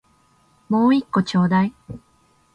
[0.67, 1.75] もう一個ちょうだい